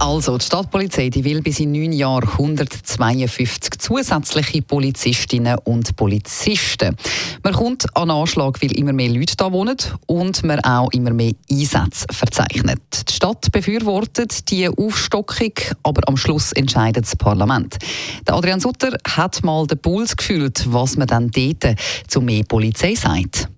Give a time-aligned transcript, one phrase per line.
[0.00, 6.96] Also, die Stadtpolizei die will bis in neun Jahren 152 zusätzliche Polizistinnen und Polizisten.
[7.42, 9.76] Man kommt an Anschlag, weil immer mehr Leute da wohnen
[10.06, 13.08] und man auch immer mehr Einsätze verzeichnet.
[13.08, 17.78] Die Stadt befürwortet die Aufstockung, aber am Schluss entscheidet das Parlament.
[18.26, 21.76] Der Adrian Sutter hat mal den Puls gefühlt, was man dann dort
[22.08, 23.48] zu mehr Polizei sagt.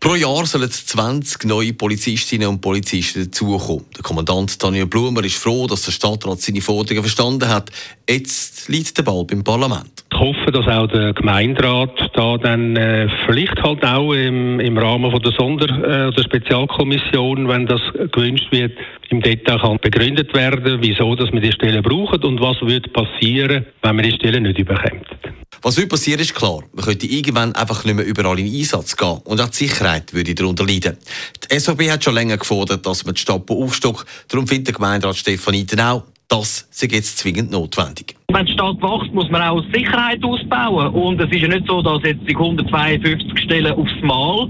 [0.00, 3.84] Pro Jahr sollen 20 neue Polizistinnen und Polizisten dazukommen.
[3.94, 7.70] Der Kommandant Daniel Blumer ist froh, dass der Stadtrat seine Forderungen verstanden hat.
[8.08, 10.02] Jetzt liegt der Ball beim Parlament.
[10.10, 15.10] Ich hoffe, dass auch der Gemeinderat da dann äh, vielleicht halt auch im, im Rahmen
[15.10, 18.72] von der Sonder- äh, der Spezialkommission, wenn das gewünscht wird,
[19.10, 23.66] im Detail kann begründet werden, wieso dass man die Stellen braucht und was wird passieren,
[23.82, 25.06] wenn man die Stellen nicht überkommt.
[25.62, 26.60] Was heute passiert, ist klar.
[26.72, 29.20] Man könnte irgendwann einfach nicht mehr überall in Einsatz gehen.
[29.24, 30.96] Und auch die Sicherheit würde darunter leiden.
[31.44, 34.06] Die SVP hat schon länger gefordert, dass man die Stadt aufstockt.
[34.28, 38.16] Darum findet der Gemeinderat Stefan Iten auch, das sei jetzt zwingend notwendig.
[38.32, 40.94] Wenn die Stadt wächst, muss man auch Sicherheit ausbauen.
[40.94, 44.48] Und es ist ja nicht so, dass jetzt die 152 Stellen aufs Mal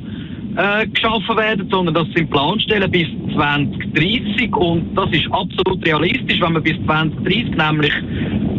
[0.56, 6.53] äh, geschaffen werden, sondern das sind Planstellen bis 2030 und das ist absolut realistisch, wenn
[6.53, 7.93] man bis 2030 nämlich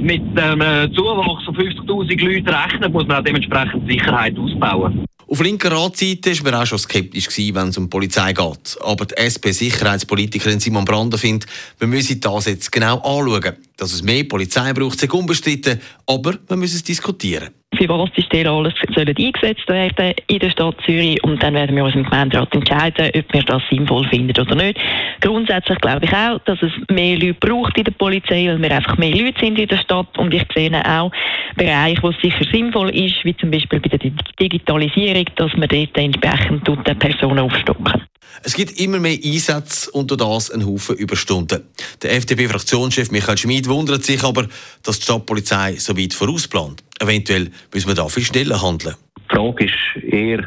[0.01, 5.05] mit einem äh, Zuwachs von 50.000 Leuten rechnet, muss man auch dementsprechend Sicherheit ausbauen.
[5.27, 8.77] Auf linker Ratsseite war man auch schon skeptisch, wenn es um die Polizei geht.
[8.83, 13.55] Aber die SP-Sicherheitspolitikerin Simon Brander findet, wir müssen das jetzt genau anschauen.
[13.77, 18.21] Dass es mehr Polizei braucht, ist unbestritten, aber wir müssen es diskutieren für was die
[18.21, 22.03] Stellen alles sollen eingesetzt werden in der Stadt Zürich und dann werden wir uns im
[22.03, 24.79] Gemeinderat entscheiden, ob wir das sinnvoll finden oder nicht.
[25.21, 28.97] Grundsätzlich glaube ich auch, dass es mehr Leute braucht in der Polizei, weil wir einfach
[28.97, 31.11] mehr Leute sind in der Stadt und ich sehe auch
[31.55, 35.97] Bereiche, wo es sicher sinnvoll ist, wie zum Beispiel bei der Digitalisierung, dass man dort
[35.97, 38.10] entsprechend Personen aufstocken.
[38.43, 41.63] Es gibt immer mehr Einsätze und durch das einen Haufen Überstunden.
[42.01, 44.47] Der FDP-Fraktionschef Michael Schmid wundert sich aber,
[44.83, 46.83] dass die Stadtpolizei so weit vorausplant.
[46.99, 48.95] Eventuell müssen wir da viel schneller handeln.
[49.19, 50.39] Die Frage ist eher,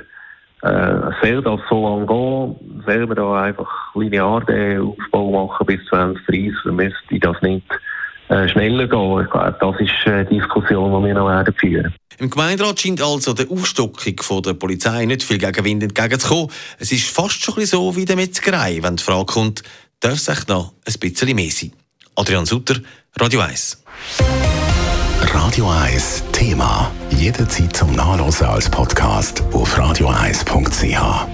[0.62, 2.82] äh, soll das so lange gehen?
[2.84, 6.53] Sollen wir da einfach linear den Aufbau machen bis 2030?
[6.72, 7.66] Müsste das nicht
[8.28, 9.20] äh, schneller gehen?
[9.25, 13.32] Ich glaube, das ist eine Diskussion, die wir noch werden führen Im Gemeinderat scheint also
[13.32, 16.50] der Aufstockung von der Polizei nicht viel Gegenwind entgegenzukommen.
[16.78, 19.62] Es ist fast schon so wie der Metzgerei, wenn die Frage kommt,
[20.00, 21.72] darf es echt noch ein bisschen mehr sein?
[22.16, 22.80] Adrian Sutter,
[23.19, 23.82] Radio 1.
[25.20, 26.92] Radio 1 Thema.
[27.10, 31.34] Jederzeit zum Nachlesen als Podcast auf radio1.ch.